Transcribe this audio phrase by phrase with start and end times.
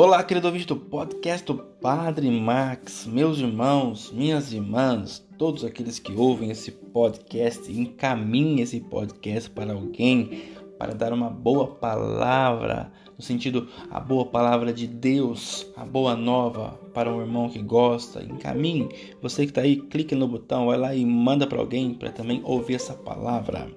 [0.00, 6.12] Olá, querido ouvinte do podcast do Padre Max, meus irmãos, minhas irmãs, todos aqueles que
[6.12, 13.66] ouvem esse podcast, encaminhe esse podcast para alguém, para dar uma boa palavra, no sentido,
[13.90, 18.88] a boa palavra de Deus, a boa nova para um irmão que gosta, encaminhe.
[19.20, 22.40] Você que está aí, clique no botão, vai lá e manda para alguém para também
[22.44, 23.68] ouvir essa palavra.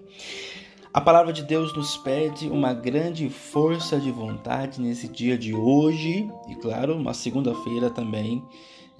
[0.94, 6.30] A palavra de Deus nos pede uma grande força de vontade nesse dia de hoje
[6.50, 8.44] e, claro, uma segunda-feira também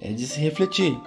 [0.00, 0.98] é de se refletir.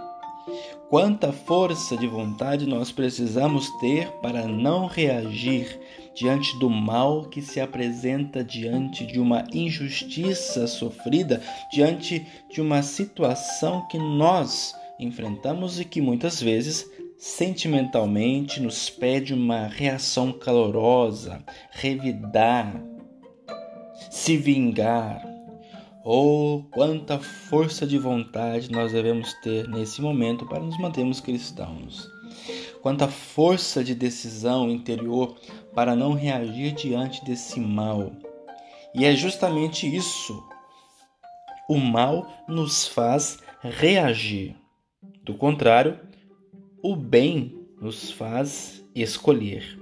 [0.88, 5.80] Quanta força de vontade nós precisamos ter para não reagir
[6.14, 11.42] diante do mal que se apresenta diante de uma injustiça sofrida,
[11.74, 16.86] diante de uma situação que nós enfrentamos e que muitas vezes
[17.18, 22.82] sentimentalmente nos pede uma reação calorosa, revidar,
[24.10, 25.24] se vingar.
[26.04, 32.08] Oh, quanta força de vontade nós devemos ter nesse momento para nos mantermos cristãos.
[32.82, 35.36] Quanta força de decisão interior
[35.74, 38.12] para não reagir diante desse mal.
[38.94, 40.44] E é justamente isso.
[41.68, 44.56] O mal nos faz reagir.
[45.24, 46.00] Do contrário,
[46.86, 49.76] o bem nos faz escolher.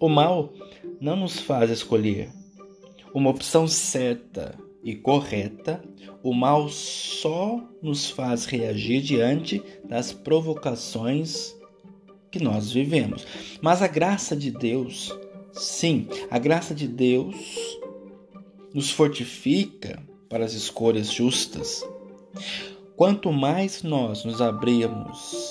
[0.00, 0.50] O mal
[0.98, 2.30] não nos faz escolher.
[3.12, 5.84] Uma opção certa e correta,
[6.22, 11.54] o mal só nos faz reagir diante das provocações
[12.30, 13.26] que nós vivemos.
[13.60, 15.14] Mas a graça de Deus,
[15.52, 17.36] sim, a graça de Deus
[18.72, 21.86] nos fortifica para as escolhas justas.
[22.96, 25.45] Quanto mais nós nos abrirmos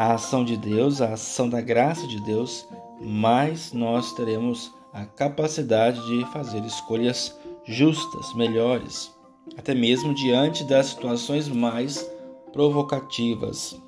[0.00, 2.66] a ação de Deus, a ação da graça de Deus,
[3.02, 9.14] mais nós teremos a capacidade de fazer escolhas justas, melhores,
[9.58, 12.10] até mesmo diante das situações mais
[12.50, 13.78] provocativas.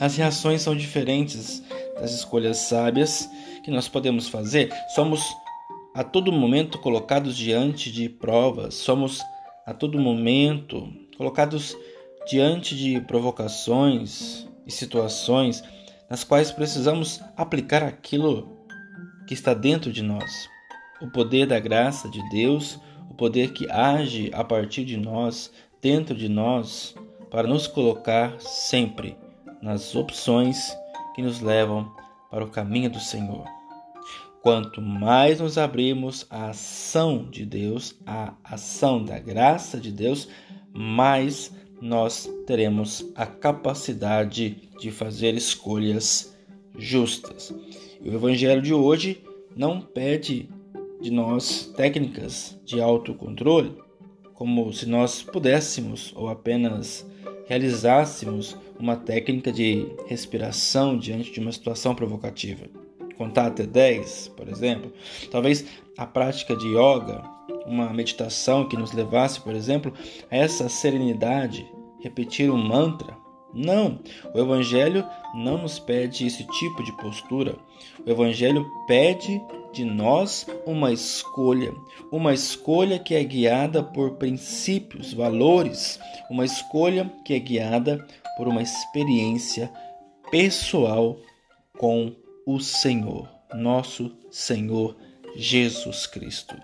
[0.00, 1.62] As reações são diferentes
[2.00, 3.30] das escolhas sábias
[3.62, 4.68] que nós podemos fazer.
[4.96, 5.22] Somos
[5.94, 9.22] a todo momento colocados diante de provas, somos
[9.64, 11.76] a todo momento colocados
[12.28, 15.64] diante de provocações, e situações
[16.10, 18.56] nas quais precisamos aplicar aquilo
[19.26, 20.48] que está dentro de nós.
[21.00, 22.78] O poder da graça de Deus,
[23.10, 26.94] o poder que age a partir de nós, dentro de nós,
[27.30, 29.16] para nos colocar sempre
[29.62, 30.76] nas opções
[31.14, 31.90] que nos levam
[32.30, 33.44] para o caminho do Senhor.
[34.42, 40.28] Quanto mais nos abrimos à ação de Deus, à ação da graça de Deus,
[40.72, 46.36] mais nós teremos a capacidade de fazer escolhas
[46.76, 47.54] justas.
[48.00, 49.22] E o Evangelho de hoje
[49.56, 50.48] não pede
[51.00, 53.76] de nós técnicas de autocontrole,
[54.34, 57.06] como se nós pudéssemos ou apenas
[57.46, 62.66] realizássemos uma técnica de respiração diante de uma situação provocativa.
[63.18, 64.92] Contar até 10, por exemplo.
[65.30, 67.22] Talvez a prática de yoga
[67.68, 69.92] uma meditação que nos levasse, por exemplo,
[70.30, 71.70] a essa serenidade,
[72.00, 73.16] repetir um mantra.
[73.52, 73.98] Não,
[74.34, 77.56] o Evangelho não nos pede esse tipo de postura.
[78.06, 79.40] O Evangelho pede
[79.72, 81.72] de nós uma escolha,
[82.10, 85.98] uma escolha que é guiada por princípios, valores,
[86.30, 88.06] uma escolha que é guiada
[88.36, 89.70] por uma experiência
[90.30, 91.18] pessoal
[91.78, 92.12] com
[92.50, 94.96] o Senhor, nosso Senhor
[95.36, 96.56] Jesus Cristo.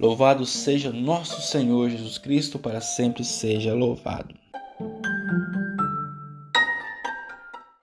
[0.00, 4.34] Louvado seja nosso Senhor Jesus Cristo, para sempre seja louvado.